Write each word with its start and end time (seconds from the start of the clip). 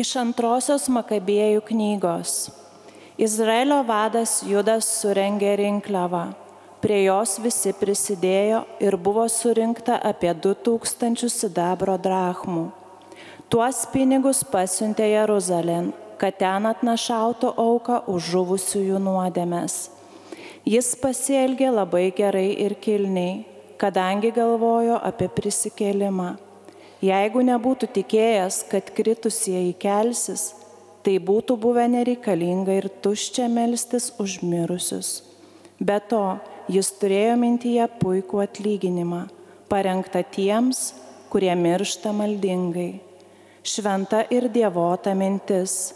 Iš 0.00 0.14
antrosios 0.16 0.86
Makabėjų 0.88 1.60
knygos. 1.66 2.30
Izraelio 3.20 3.82
vadas 3.84 4.38
Judas 4.48 4.86
surengė 4.96 5.50
rinkliavą. 5.60 6.22
Prie 6.80 7.02
jos 7.02 7.34
visi 7.44 7.74
prisidėjo 7.76 8.62
ir 8.80 8.96
buvo 8.96 9.26
surinkta 9.28 9.98
apie 10.12 10.32
2000 10.46 11.28
sidabro 11.34 11.98
drachmų. 12.00 12.70
Tuos 13.52 13.82
pinigus 13.92 14.40
pasiuntė 14.54 15.10
Jeruzalėn, 15.10 15.92
kad 16.16 16.38
ten 16.40 16.70
atnašautų 16.70 17.52
auką 17.60 18.02
už 18.08 18.32
žuvusiųjų 18.32 19.04
nuodėmės. 19.04 19.80
Jis 20.64 20.94
pasielgė 21.02 21.74
labai 21.76 22.06
gerai 22.16 22.54
ir 22.56 22.78
kilniai, 22.80 23.42
kadangi 23.76 24.32
galvojo 24.32 24.96
apie 24.96 25.28
prisikėlimą. 25.28 26.38
Jeigu 27.00 27.40
nebūtų 27.40 27.88
tikėjęs, 27.96 28.64
kad 28.68 28.90
kritusieji 28.92 29.72
kelsis, 29.80 30.50
tai 31.00 31.16
būtų 31.16 31.56
buvę 31.60 31.86
nereikalinga 31.88 32.76
ir 32.76 32.88
tuščia 33.00 33.46
melstis 33.48 34.10
už 34.20 34.40
mirusius. 34.44 35.22
Be 35.80 35.96
to, 36.10 36.36
jis 36.68 36.90
turėjo 37.00 37.38
mintyje 37.40 37.86
puikų 38.02 38.42
atlyginimą, 38.44 39.22
parengtą 39.72 40.20
tiems, 40.34 40.90
kurie 41.32 41.54
miršta 41.56 42.12
maldingai. 42.12 43.00
Šventa 43.64 44.26
ir 44.32 44.50
dievota 44.52 45.14
mintis. 45.16 45.94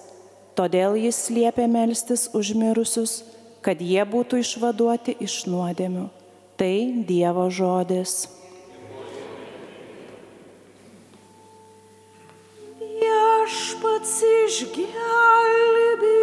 Todėl 0.56 0.96
jis 1.00 1.18
liepė 1.34 1.66
melstis 1.68 2.28
už 2.32 2.54
mirusius, 2.56 3.24
kad 3.64 3.80
jie 3.80 4.04
būtų 4.08 4.40
išvaduoti 4.44 5.16
iš 5.24 5.42
nuodėmių. 5.50 6.06
Tai 6.56 6.76
Dievo 7.08 7.48
žodis. 7.50 8.28
Viešpats 13.44 14.22
išgelbė 14.24 16.14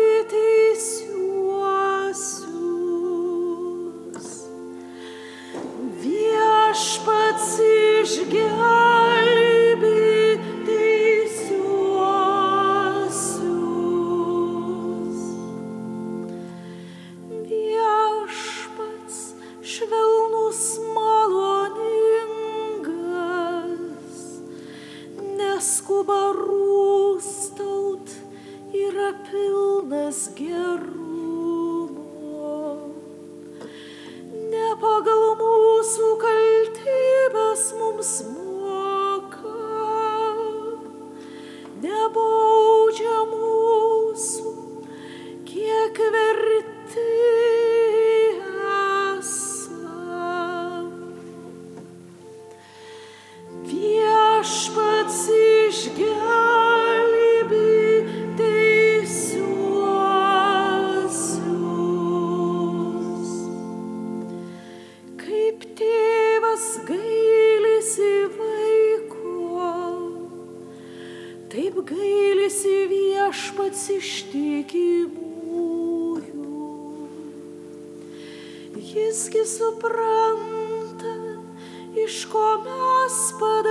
kaltybės 38.01 38.23
mums 38.25 38.40
viešpats 73.81 73.89
ištikimųjų. 73.89 75.09
Jiski 78.75 79.45
supranta, 79.45 81.15
iš 81.95 82.25
ko 82.31 82.61
mes 82.65 83.33
padaryti. 83.39 83.70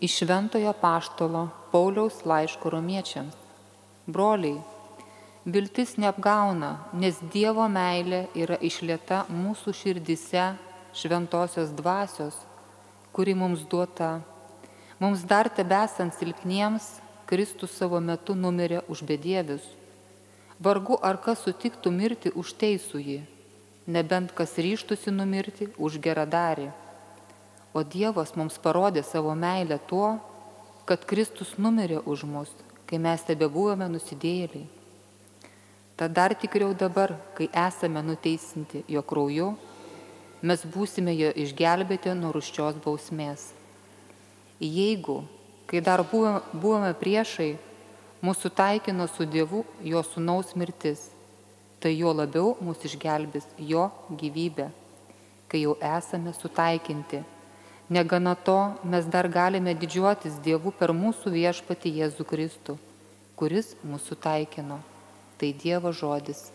iš 0.00 0.18
Šventojo 0.18 0.72
Paštolo 0.72 1.48
Pauliaus 1.72 2.24
laiško 2.24 2.70
romiečiams. 2.70 3.34
Broliai, 4.06 4.60
viltis 5.44 5.96
neapgauna, 5.98 6.70
nes 6.92 7.18
Dievo 7.32 7.66
meilė 7.68 8.28
yra 8.38 8.60
išlieta 8.62 9.24
mūsų 9.28 9.74
širdise 9.74 10.44
šventosios 10.94 11.74
dvasios, 11.74 12.38
kuri 13.12 13.34
mums 13.34 13.66
duota. 13.66 14.20
Mums 15.02 15.26
dar 15.26 15.50
tebesant 15.50 16.14
silpniems, 16.14 17.02
Kristus 17.26 17.74
savo 17.76 17.98
metu 18.00 18.34
numirė 18.38 18.84
už 18.88 19.02
bedievius. 19.04 19.66
Vargu 20.62 20.96
ar 21.02 21.18
kas 21.22 21.42
sutiktų 21.44 21.90
mirti 21.92 22.30
už 22.34 22.54
teisųjį, 22.58 23.20
nebent 23.86 24.30
kas 24.34 24.56
ryštusi 24.58 25.10
numirti 25.10 25.68
už 25.78 25.98
geradarį. 26.02 26.70
O 27.76 27.84
Dievas 27.84 28.32
mums 28.36 28.56
parodė 28.62 29.02
savo 29.04 29.34
meilę 29.36 29.78
tuo, 29.88 30.16
kad 30.88 31.04
Kristus 31.04 31.52
numirė 31.60 32.00
už 32.08 32.24
mus, 32.24 32.52
kai 32.88 32.96
mes 32.96 33.24
tebe 33.28 33.48
buvome 33.52 33.88
nusidėjėliai. 33.92 34.64
Tad 35.98 36.14
dar 36.14 36.32
tikriau 36.38 36.72
dabar, 36.78 37.12
kai 37.36 37.50
esame 37.52 38.00
nuteisinti 38.06 38.84
jo 38.88 39.02
krauju, 39.02 39.50
mes 40.40 40.62
būsime 40.62 41.12
jo 41.18 41.32
išgelbėti 41.44 42.14
nuo 42.14 42.30
ruščios 42.36 42.78
bausmės. 42.84 43.48
Jeigu, 44.62 45.24
kai 45.66 45.82
dar 45.84 46.04
buvome 46.08 46.94
priešai, 46.98 47.56
mūsų 48.22 48.50
taikino 48.54 49.06
su 49.10 49.26
Dievu 49.26 49.64
jo 49.84 50.02
sunaus 50.06 50.54
mirtis, 50.56 51.08
tai 51.82 51.92
jo 51.98 52.14
labiau 52.14 52.56
mūsų 52.62 52.88
išgelbės 52.92 53.50
jo 53.58 53.88
gyvybė, 54.08 54.70
kai 55.50 55.66
jau 55.66 55.76
esame 55.82 56.32
sutaikinti. 56.34 57.24
Negana 57.88 58.34
to, 58.34 58.74
mes 58.84 59.06
dar 59.08 59.28
galime 59.32 59.72
didžiuotis 59.72 60.36
Dievu 60.44 60.74
per 60.76 60.92
mūsų 60.92 61.32
viešpati 61.32 61.94
Jėzų 62.02 62.26
Kristų, 62.28 62.74
kuris 63.40 63.72
mūsų 63.80 64.18
taikino. 64.20 64.76
Tai 65.40 65.48
Dievo 65.56 65.92
žodis. 65.96 66.50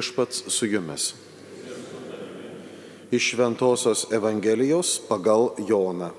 Viešpats 0.00 0.42
su 0.46 0.66
jumis. 0.66 1.14
Iš 3.10 3.30
Šventojios 3.30 4.06
Evangelijos 4.12 5.00
pagal 5.08 5.50
Joną. 5.68 6.10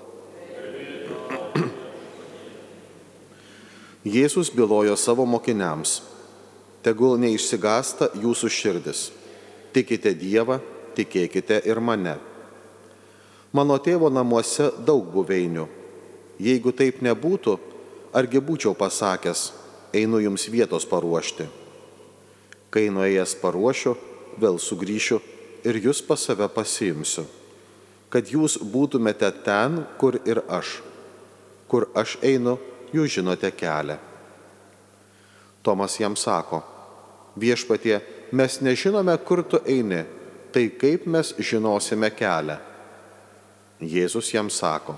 Jėzus 4.05 4.51
bylojo 4.53 4.95
savo 4.97 5.25
mokiniams, 5.25 6.01
tegul 6.83 7.17
neišsigasta 7.17 8.11
jūsų 8.21 8.49
širdis. 8.49 9.11
Tikite 9.73 10.13
Dievą, 10.13 10.59
tikėkite 10.93 11.61
ir 11.65 11.79
mane. 11.79 12.17
Mano 13.51 13.77
tėvo 13.81 14.11
namuose 14.13 14.69
daug 14.85 15.09
buveinių. 15.15 15.65
Jeigu 16.37 16.71
taip 16.75 17.01
nebūtų, 17.01 17.57
argi 18.13 18.37
būčiau 18.43 18.75
pasakęs, 18.77 19.53
einu 19.95 20.19
jums 20.21 20.49
vietos 20.51 20.85
paruošti. 20.85 21.60
Kai 22.71 22.87
nuėjęs 22.93 23.35
paruošiu, 23.41 23.97
vėl 24.39 24.57
sugrįšiu 24.59 25.19
ir 25.67 25.79
jūs 25.83 25.99
pas 26.07 26.21
save 26.23 26.47
pasiimsiu, 26.55 27.25
kad 28.11 28.27
jūs 28.31 28.57
būtumėte 28.63 29.27
ten, 29.45 29.83
kur 29.99 30.17
ir 30.25 30.41
aš. 30.47 30.79
Kur 31.67 31.89
aš 31.95 32.17
einu, 32.23 32.57
jūs 32.95 33.17
žinote 33.17 33.51
kelią. 33.55 33.97
Tomas 35.61 35.99
jam 35.99 36.15
sako, 36.17 36.63
viešpatie, 37.37 37.99
mes 38.31 38.57
nežinome, 38.63 39.13
kur 39.27 39.43
tu 39.43 39.59
eini, 39.67 40.01
tai 40.51 40.69
kaip 40.73 41.05
mes 41.05 41.35
žinosime 41.39 42.09
kelią. 42.15 42.57
Jėzus 43.81 44.31
jam 44.33 44.49
sako, 44.49 44.95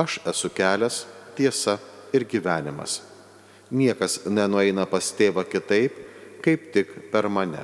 aš 0.00 0.18
esu 0.28 0.50
kelias, 0.52 1.04
tiesa 1.36 1.78
ir 2.12 2.24
gyvenimas. 2.28 3.00
Niekas 3.72 4.22
nenueina 4.28 4.84
pas 4.88 5.10
tėvą 5.16 5.44
kitaip, 5.48 5.96
kaip 6.42 6.72
tik 6.74 6.90
per 7.12 7.28
mane. 7.30 7.62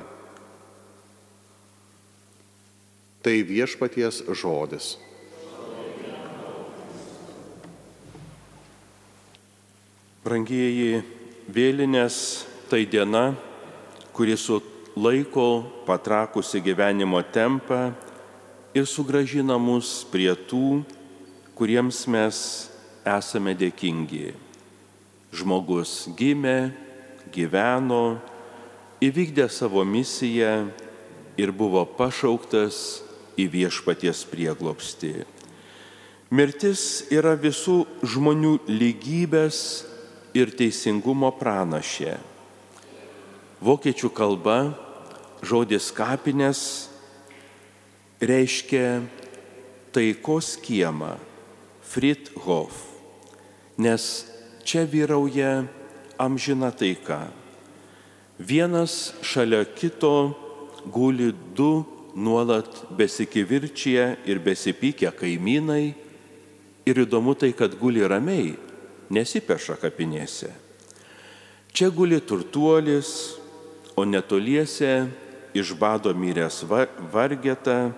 Tai 3.19 3.35
viešpaties 3.43 4.23
žodis. 4.31 4.95
Brangieji, 10.23 11.01
vėlinės 11.51 12.15
tai 12.69 12.83
diena, 12.85 13.33
kuri 14.13 14.35
su 14.37 14.59
laiko 14.99 15.63
patrakusi 15.87 16.61
gyvenimo 16.61 17.21
tempą 17.33 17.89
ir 18.75 18.85
sugražina 18.85 19.57
mus 19.57 20.03
prie 20.11 20.31
tų, 20.47 20.83
kuriems 21.57 22.03
mes 22.11 22.37
esame 23.07 23.55
dėkingi. 23.57 24.35
Žmogus 25.33 26.09
gimė, 26.19 26.71
gyveno, 27.33 28.19
įvykdė 28.99 29.47
savo 29.47 29.85
misiją 29.87 30.69
ir 31.39 31.51
buvo 31.55 31.85
pašauktas 31.87 33.01
į 33.39 33.47
viešpaties 33.53 34.25
prieglopstį. 34.27 35.13
Mirtis 36.35 37.07
yra 37.09 37.33
visų 37.39 37.85
žmonių 38.03 38.59
lygybės 38.67 39.61
ir 40.37 40.51
teisingumo 40.53 41.31
pranašė. 41.39 42.19
Vokiečių 43.63 44.11
kalba 44.13 44.59
žodis 45.41 45.89
kapinės 45.95 46.61
reiškia 48.19 49.01
taikos 49.95 50.53
kiemą, 50.61 51.15
Friedhof, 51.89 52.75
nes 53.81 54.03
čia 54.61 54.83
vyrauja 54.85 55.63
amžina 56.21 56.69
taika. 56.69 57.23
Vienas 58.39 59.13
šalia 59.21 59.65
kito 59.65 60.31
guli 60.85 61.33
du 61.55 61.83
nuolat 62.15 62.85
besikivirčia 62.95 64.15
ir 64.25 64.39
besipykę 64.39 65.11
kaimynai. 65.11 65.91
Ir 66.87 67.01
įdomu 67.03 67.35
tai, 67.35 67.51
kad 67.51 67.75
guli 67.75 67.99
ramiai, 68.07 68.53
nesipeša 69.11 69.75
kapinėse. 69.81 70.53
Čia 71.75 71.89
guli 71.91 72.21
turtuolis, 72.23 73.35
o 73.99 74.07
netoliese 74.07 75.09
iš 75.53 75.73
bado 75.75 76.13
myręs 76.15 76.61
vargeta. 77.11 77.91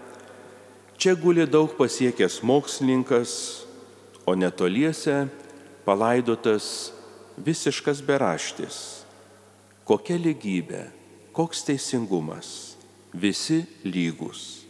Čia 0.98 1.14
guli 1.14 1.46
daug 1.46 1.78
pasiekęs 1.78 2.42
mokslininkas, 2.42 3.62
o 4.26 4.34
netoliese 4.34 5.28
palaidotas 5.86 6.90
visiškas 7.38 8.02
beraštis 8.02 9.01
Kokia 9.92 10.16
lygybė, 10.16 10.86
koks 11.36 11.66
teisingumas, 11.68 12.78
visi 13.12 13.58
lygus. 13.84 14.62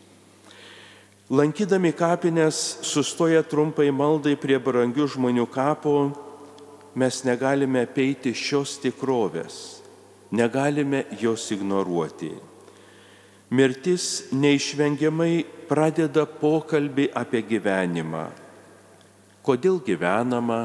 Lankydami 1.30 1.92
kapinės, 1.94 2.80
sustoję 2.82 3.44
trumpai 3.46 3.92
maldai 3.94 4.34
prie 4.34 4.58
brangių 4.58 5.06
žmonių 5.14 5.46
kapo, 5.54 5.94
mes 6.98 7.20
negalime 7.22 7.84
peiti 7.86 8.34
šios 8.34 8.80
tikrovės, 8.82 9.60
negalime 10.34 11.04
jos 11.22 11.46
ignoruoti. 11.54 12.32
Mirtis 13.54 14.34
neišvengiamai 14.34 15.46
pradeda 15.70 16.26
pokalbį 16.26 17.12
apie 17.14 17.44
gyvenimą. 17.46 18.26
Kodėl 19.46 19.78
gyvenama, 19.86 20.64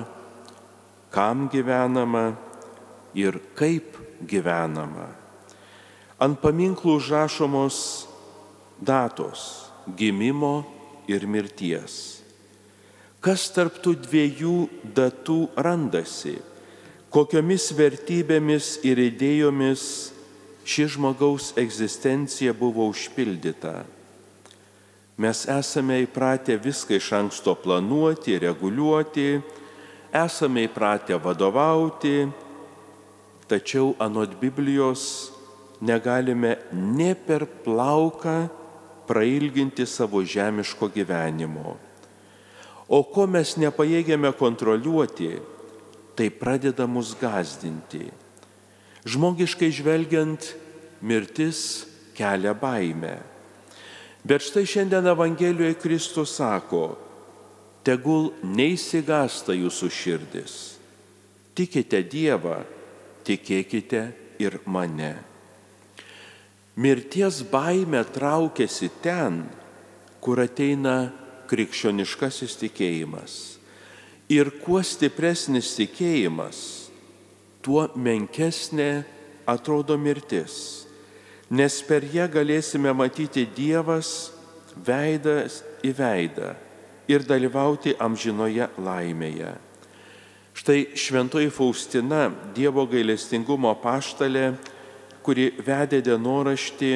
kam 1.13 1.45
gyvenama 1.53 2.31
ir 3.13 3.37
kaip 3.53 4.06
gyvenama. 4.25 5.11
Ant 6.23 6.41
paminklų 6.41 6.97
užrašomos 6.97 7.79
datos 8.81 9.69
gimimo 9.99 10.65
ir 11.11 11.29
mirties. 11.29 12.23
Kas 13.21 13.51
tarptų 13.53 13.97
dviejų 14.07 14.59
datų 14.97 15.41
randasi? 15.57 16.39
kokiomis 17.17 17.71
vertybėmis 17.73 18.75
ir 18.85 18.99
idėjomis 19.01 19.83
ši 20.69 20.85
žmogaus 20.97 21.53
egzistencija 21.57 22.53
buvo 22.53 22.85
užpildyta. 22.91 23.87
Mes 25.17 25.47
esame 25.49 26.03
įpratę 26.03 26.59
viską 26.61 26.99
iš 26.99 27.09
anksto 27.17 27.55
planuoti, 27.57 28.37
reguliuoti, 28.43 29.39
esame 30.13 30.67
įpratę 30.67 31.17
vadovauti, 31.17 32.27
tačiau 33.49 33.95
anot 34.03 34.37
Biblijos 34.41 35.33
negalime 35.81 36.57
ne 36.73 37.15
per 37.15 37.47
plauką 37.65 38.49
prailginti 39.07 39.87
savo 39.87 40.23
žemiško 40.25 40.89
gyvenimo. 40.91 41.77
O 42.87 43.03
ko 43.03 43.27
mes 43.27 43.57
nepajėgėme 43.59 44.31
kontroliuoti, 44.39 45.33
tai 46.17 46.31
pradeda 46.31 46.87
mus 46.87 47.15
gazdinti. 47.19 48.07
Žmogiškai 49.07 49.71
žvelgiant, 49.75 50.43
mirtis 51.03 51.87
kelia 52.17 52.55
baimę. 52.55 53.19
Bet 54.27 54.43
štai 54.43 54.65
šiandien 54.67 55.07
Evangelijoje 55.07 55.77
Kristus 55.79 56.33
sako, 56.39 56.97
tegul 57.87 58.33
neįsigasta 58.43 59.55
jūsų 59.55 59.91
širdis. 59.93 60.55
Tikite 61.55 62.01
Dievą, 62.03 62.65
tikėkite 63.27 64.03
ir 64.43 64.59
mane. 64.67 65.15
Mirties 66.77 67.41
baime 67.51 68.03
traukiasi 68.05 68.91
ten, 69.03 69.45
kur 70.21 70.43
ateina 70.43 71.11
krikščioniškasis 71.49 72.59
tikėjimas. 72.61 73.35
Ir 74.29 74.51
kuo 74.65 74.83
stipresnis 74.83 75.71
tikėjimas, 75.79 76.59
tuo 77.63 77.87
menkesnė 77.95 79.07
atrodo 79.47 79.97
mirtis, 79.97 80.87
nes 81.51 81.79
per 81.87 82.05
ją 82.13 82.27
galėsime 82.31 82.93
matyti 82.93 83.47
Dievas 83.57 84.33
veidas 84.77 85.63
į 85.87 85.95
veidą 85.97 86.53
ir 87.09 87.23
dalyvauti 87.23 87.95
amžinoje 88.03 88.67
laimėje. 88.83 89.55
Štai 90.57 90.97
šventoji 90.97 91.51
Faustina, 91.53 92.31
Dievo 92.57 92.87
gailestingumo 92.89 93.75
paštalė, 93.77 94.55
kuri 95.21 95.51
vedė 95.61 95.99
dienoraštį 96.07 96.93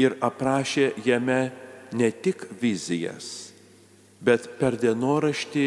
ir 0.00 0.14
aprašė 0.24 0.94
jame 1.04 1.50
ne 1.92 2.08
tik 2.08 2.46
vizijas, 2.62 3.50
bet 4.24 4.46
per 4.56 4.78
dienoraštį 4.80 5.66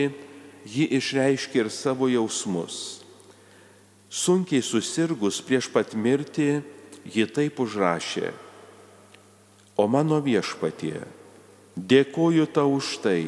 ji 0.66 0.88
išreiškė 0.98 1.62
ir 1.62 1.70
savo 1.70 2.10
jausmus. 2.10 3.04
Sunkiai 4.10 4.64
susirgus 4.66 5.44
prieš 5.46 5.70
pat 5.70 5.94
mirtį, 5.94 6.64
ji 7.06 7.26
taip 7.30 7.62
užrašė. 7.62 8.32
O 9.78 9.86
mano 9.86 10.18
viešpatie, 10.26 10.98
dėkoju 11.78 12.50
tau 12.50 12.74
už 12.80 12.98
tai, 13.06 13.22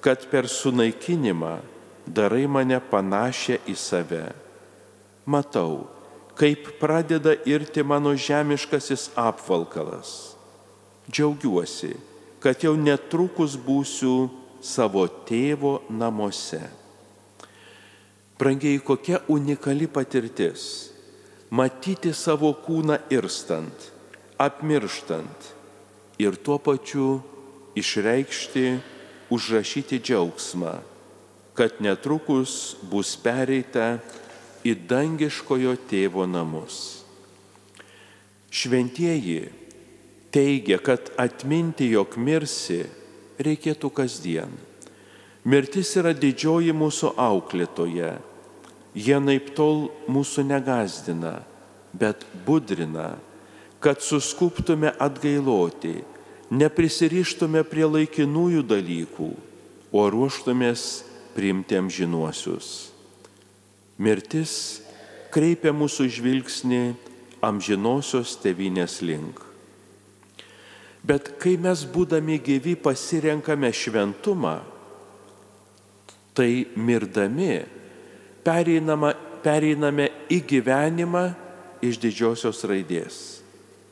kad 0.00 0.24
per 0.32 0.48
sunaikinimą 0.48 1.58
darai 2.06 2.46
mane 2.46 2.80
panašią 2.80 3.60
į 3.68 3.76
save. 3.76 4.24
Matau, 5.26 5.86
kaip 6.38 6.78
pradeda 6.80 7.34
irti 7.44 7.82
mano 7.84 8.14
žemiškasis 8.16 9.10
apvalkalas. 9.18 10.34
Džiaugiuosi, 11.10 11.94
kad 12.40 12.62
jau 12.64 12.76
netrukus 12.76 13.56
būsiu 13.60 14.30
savo 14.62 15.06
tėvo 15.28 15.80
namuose. 15.90 16.60
Brangiai, 18.40 18.80
kokia 18.80 19.20
unikali 19.28 19.86
patirtis- 19.86 20.90
matyti 21.58 22.14
savo 22.14 22.54
kūną 22.54 22.96
irstant, 23.10 23.92
apmirštant 24.38 25.52
ir 26.18 26.36
tuo 26.36 26.58
pačiu 26.58 27.20
išreikšti, 27.76 28.80
užrašyti 29.30 30.00
džiaugsmą, 30.00 30.74
kad 31.60 31.76
netrukus 31.76 32.72
bus 32.88 33.10
pereita 33.20 33.98
į 34.64 34.72
dangiškojo 34.88 35.74
tėvo 35.90 36.24
namus. 36.24 37.02
Šventieji 38.48 39.50
teigia, 40.32 40.78
kad 40.80 41.10
atminti, 41.20 41.90
jog 41.92 42.16
mirsi, 42.16 42.86
reikėtų 43.44 43.90
kasdien. 43.92 44.54
Mirtis 45.44 45.90
yra 46.00 46.14
didžioji 46.16 46.72
mūsų 46.72 47.12
auklėtoje. 47.20 48.14
Jie 48.96 49.20
naip 49.20 49.52
tol 49.52 49.90
mūsų 50.08 50.46
negazdina, 50.48 51.42
bet 51.92 52.24
budrina, 52.48 53.18
kad 53.84 54.00
suskuptume 54.00 54.96
atgailoti, 54.96 55.98
neprisirištume 56.48 57.66
prie 57.68 57.84
laikinųjų 57.84 58.64
dalykų, 58.72 59.30
o 59.92 60.08
ruoštumės 60.08 61.09
priimti 61.34 61.78
amžinuosius. 61.78 62.90
Mirtis 64.00 64.52
kreipia 65.32 65.72
mūsų 65.76 66.08
žvilgsnį 66.16 66.82
amžinosios 67.44 68.36
tevinės 68.40 69.00
link. 69.04 69.40
Bet 71.00 71.32
kai 71.40 71.56
mes 71.60 71.86
būdami 71.88 72.36
gyvi 72.44 72.74
pasirenkame 72.76 73.70
šventumą, 73.72 74.58
tai 76.36 76.66
mirdami 76.76 77.64
pereiname 78.44 80.06
į 80.28 80.40
gyvenimą 80.48 81.24
iš 81.84 81.98
didžiosios 82.00 82.60
raidės. 82.68 83.16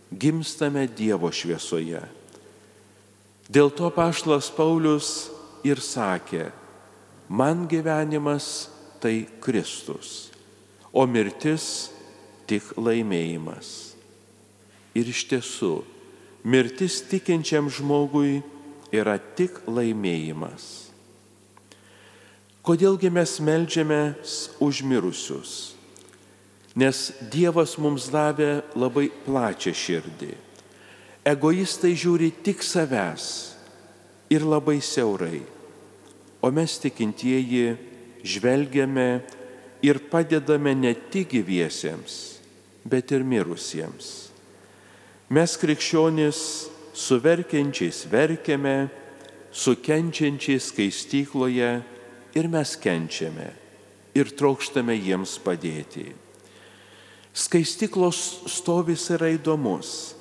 Gimstame 0.08 0.86
Dievo 0.88 1.28
šviesoje. 1.32 2.00
Dėl 3.48 3.72
to 3.72 3.88
paštas 3.92 4.50
Paulius 4.52 5.28
ir 5.64 5.80
sakė, 5.80 6.50
man 7.28 7.68
gyvenimas 7.68 8.68
tai 9.00 9.28
Kristus, 9.40 10.30
o 10.92 11.06
mirtis 11.06 11.92
tik 12.48 12.72
laimėjimas. 12.80 13.94
Ir 14.96 15.10
iš 15.12 15.26
tiesų, 15.30 15.74
mirtis 16.48 17.02
tikinčiam 17.06 17.68
žmogui 17.70 18.40
yra 18.90 19.18
tik 19.20 19.60
laimėjimas. 19.68 20.88
Kodėlgi 22.64 23.08
mes 23.12 23.38
melžiamės 23.40 24.38
už 24.60 24.82
mirusius? 24.84 25.52
Nes 26.78 27.08
Dievas 27.32 27.76
mums 27.80 28.08
davė 28.12 28.62
labai 28.76 29.08
plačią 29.24 29.72
širdį. 29.74 30.32
Egoistai 31.28 31.94
žiūri 31.98 32.28
tik 32.44 32.62
savęs 32.64 33.24
ir 34.32 34.44
labai 34.44 34.78
siaurai, 34.84 35.40
o 36.42 36.50
mes 36.50 36.78
tikintieji 36.78 37.76
žvelgiame 38.22 39.22
ir 39.82 39.98
padedame 40.10 40.74
ne 40.74 40.94
tik 40.94 41.30
gyviesiems, 41.34 42.38
bet 42.84 43.12
ir 43.14 43.22
mirusiems. 43.22 44.28
Mes 45.30 45.56
krikščionys 45.60 46.40
su 46.94 47.18
verkiančiais 47.20 48.06
verkiame, 48.10 48.88
su 49.52 49.74
kenčiančiais 49.76 50.70
skaistykloje 50.72 51.72
ir 52.34 52.48
mes 52.48 52.76
kenčiame 52.76 53.50
ir 54.18 54.30
trokštame 54.34 54.96
jiems 54.96 55.36
padėti. 55.42 56.08
Skaistiklos 57.38 58.18
stovis 58.50 59.04
yra 59.14 59.28
įdomus, 59.36 60.16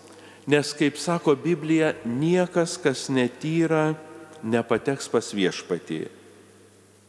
nes, 0.46 0.74
kaip 0.78 1.00
sako 1.02 1.34
Biblija, 1.40 1.96
niekas, 2.06 2.76
kas 2.78 3.08
netyra, 3.10 3.96
nepateks 4.44 5.10
pas 5.12 5.32
viešpatį. 5.34 6.06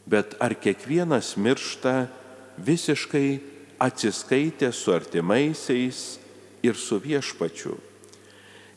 Bet 0.08 0.36
ar 0.40 0.54
kiekvienas 0.56 1.34
miršta 1.36 2.08
visiškai 2.56 3.40
atsiskaitę 3.78 4.72
su 4.72 4.94
artimaisiais 4.94 6.18
ir 6.64 6.74
su 6.74 6.98
viešpačiu? 7.02 7.76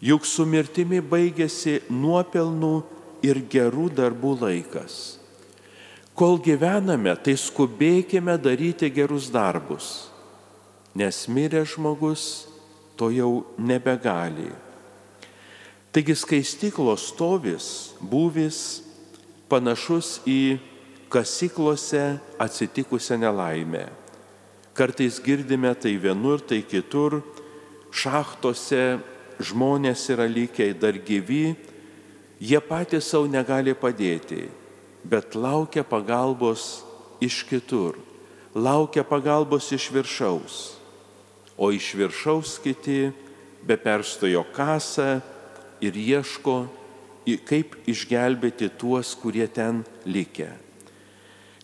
Juk 0.02 0.26
su 0.26 0.46
mirtimi 0.50 1.00
baigėsi 1.02 1.80
nuopelnų 1.94 2.76
ir 3.24 3.44
gerų 3.50 3.92
darbų 3.96 4.34
laikas. 4.42 5.22
Kol 6.18 6.42
gyvename, 6.44 7.14
tai 7.24 7.38
skubėkime 7.40 8.36
daryti 8.42 8.90
gerus 8.94 9.30
darbus, 9.32 10.10
nes 10.98 11.24
mirė 11.32 11.64
žmogus 11.66 12.48
to 13.00 13.10
jau 13.14 13.46
nebegali. 13.58 14.52
Taigi 15.92 16.16
skaistiklos 16.16 17.10
stovis, 17.12 17.66
būvis 18.00 18.82
panašus 19.52 20.22
į 20.24 20.60
kasyklose 21.12 22.16
atsitikusią 22.40 23.18
nelaimę. 23.20 23.90
Kartais 24.72 25.20
girdime 25.20 25.74
tai 25.76 25.98
vienur, 26.00 26.40
tai 26.40 26.62
kitur, 26.64 27.20
šachtose 27.92 29.02
žmonės 29.44 30.06
yra 30.14 30.30
lygiai 30.32 30.72
dar 30.72 30.96
gyvi, 30.96 31.58
jie 32.40 32.62
patys 32.64 33.12
savo 33.12 33.28
negali 33.28 33.76
padėti, 33.76 34.46
bet 35.04 35.36
laukia 35.36 35.84
pagalbos 35.84 36.86
iš 37.20 37.44
kitur. 37.50 38.00
laukia 38.56 39.04
pagalbos 39.04 39.72
iš 39.72 39.88
viršaus, 39.92 40.76
o 41.58 41.72
iš 41.72 41.94
viršaus 41.96 42.60
kiti 42.60 43.12
be 43.64 43.78
perstojo 43.78 44.44
kasą 44.56 45.22
ir 45.82 45.98
ieško, 45.98 46.66
kaip 47.46 47.76
išgelbėti 47.90 48.70
tuos, 48.80 49.14
kurie 49.18 49.48
ten 49.48 49.84
likę. 50.06 50.50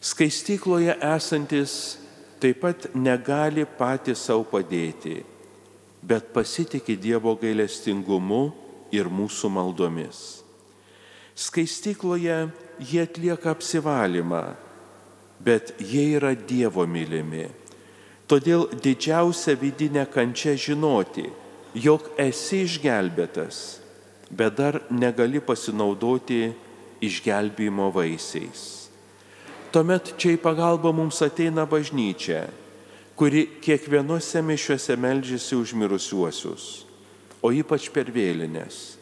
Skaistykloje 0.02 0.94
esantis 1.02 1.98
taip 2.42 2.62
pat 2.62 2.86
negali 2.94 3.66
patys 3.66 4.22
savo 4.28 4.46
padėti, 4.46 5.24
bet 6.06 6.30
pasitikė 6.36 6.96
Dievo 7.02 7.34
gailestingumu 7.40 8.52
ir 8.94 9.10
mūsų 9.10 9.50
maldomis. 9.52 10.44
Skaistykloje 11.38 12.38
jie 12.80 13.02
atlieka 13.02 13.52
apsivalymą, 13.54 14.44
bet 15.42 15.74
jie 15.82 16.06
yra 16.18 16.34
Dievo 16.38 16.86
mylimi. 16.90 17.48
Todėl 18.28 18.68
didžiausia 18.84 19.56
vidinė 19.58 20.06
kančia 20.12 20.54
žinoti, 20.60 21.30
jog 21.78 22.10
esi 22.20 22.66
išgelbėtas, 22.66 23.80
bet 24.32 24.58
dar 24.58 24.82
negali 24.92 25.40
pasinaudoti 25.44 26.52
išgelbėjimo 27.04 27.90
vaisiais. 27.94 28.88
Tuomet 29.72 30.16
čia 30.18 30.36
į 30.36 30.42
pagalbą 30.42 30.94
mums 30.96 31.20
ateina 31.22 31.68
bažnyčia, 31.68 32.48
kuri 33.18 33.48
kiekvienose 33.62 34.42
mišiuose 34.46 34.96
melžiasi 34.98 35.58
už 35.58 35.74
mirusiuosius, 35.78 36.86
o 37.44 37.52
ypač 37.54 37.90
per 37.94 38.12
vėlinės. 38.14 38.98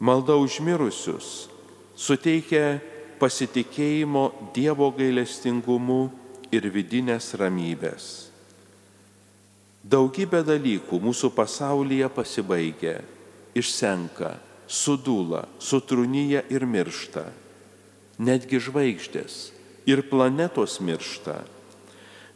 Malda 0.00 0.36
už 0.40 0.62
mirusius 0.64 1.50
suteikia 1.92 2.80
pasitikėjimo 3.20 4.30
Dievo 4.56 4.88
gailestingumu 4.96 6.08
ir 6.50 6.66
vidinės 6.72 7.34
ramybės. 7.36 8.30
Daugybė 9.84 10.40
dalykų 10.44 10.98
mūsų 11.00 11.30
pasaulyje 11.36 12.08
pasibaigia, 12.12 12.98
išsenka, 13.56 14.34
sudūla, 14.70 15.44
sutrūnyja 15.58 16.44
ir 16.52 16.64
miršta. 16.66 17.26
Netgi 18.20 18.60
žvaigždės 18.62 19.50
ir 19.88 20.04
planetos 20.06 20.78
miršta. 20.84 21.40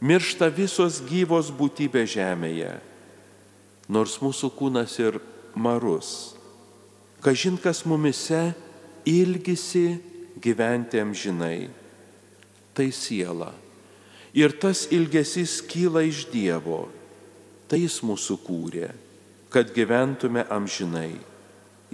Miršta 0.05 0.51
visos 0.53 0.99
gyvos 1.07 1.53
būtybės 1.55 2.11
žemėje, 2.17 2.73
nors 3.89 4.19
mūsų 4.21 4.51
kūnas 4.59 4.99
ir 5.01 5.21
marus. 5.55 6.35
Kažin 7.25 7.57
kas 7.57 7.85
mumise 7.89 8.53
ilgisi 9.09 10.01
gyventi 10.41 11.01
amžinai. 11.01 11.71
Tai 12.75 12.89
siela. 12.91 13.53
Ir 14.35 14.57
tas 14.59 14.89
ilgesys 14.91 15.61
kyla 15.63 16.03
iš 16.05 16.27
Dievo. 16.33 16.89
Tai 17.71 17.79
jis 17.79 18.01
mūsų 18.05 18.37
kūrė, 18.45 18.91
kad 19.49 19.71
gyventume 19.73 20.43
amžinai. 20.53 21.15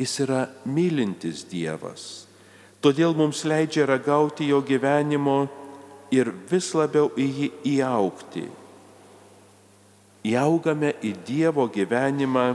Jis 0.00 0.14
yra 0.24 0.46
mylintis 0.64 1.44
Dievas. 1.44 2.24
Todėl 2.80 3.12
mums 3.12 3.42
leidžia 3.44 3.84
ragauti 3.84 4.46
jo 4.48 4.62
gyvenimo 4.64 5.44
ir 6.08 6.32
vis 6.48 6.70
labiau 6.72 7.10
į 7.12 7.26
jį 7.36 7.48
įaukti. 7.76 8.46
Įaugame 10.30 10.94
į 11.04 11.12
Dievo 11.28 11.66
gyvenimą, 11.68 12.54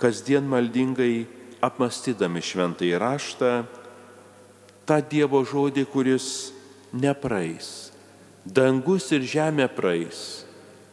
kasdien 0.00 0.44
maldingai 0.48 1.26
apmastydami 1.64 2.44
šventąjį 2.44 3.00
raštą, 3.00 3.52
tą 4.84 5.00
Dievo 5.08 5.40
žodį, 5.48 5.88
kuris 5.88 6.28
nepraeis. 6.92 7.90
Dangus 8.44 9.10
ir 9.12 9.24
žemė 9.24 9.68
praeis, 9.72 10.44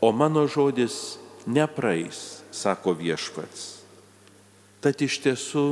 o 0.04 0.12
mano 0.12 0.48
žodis 0.48 1.18
nepraeis, 1.48 2.44
sako 2.52 2.96
viešpats. 3.00 3.75
Tad 4.86 5.02
iš 5.02 5.16
tiesų 5.24 5.64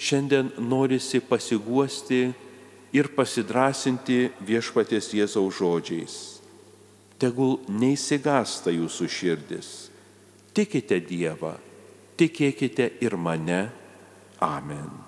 šiandien 0.00 0.54
norisi 0.64 1.20
pasiguosti 1.20 2.22
ir 2.96 3.10
pasidrasinti 3.12 4.30
viešpaties 4.48 5.10
Jėzaus 5.18 5.58
žodžiais. 5.58 6.14
Tegul 7.20 7.58
neįsigasta 7.68 8.72
jūsų 8.72 9.08
širdis. 9.12 9.68
Tikite 10.56 10.96
Dievą, 11.04 11.52
tikėkite 12.16 12.88
ir 13.04 13.18
mane. 13.20 13.66
Amen. 14.40 15.07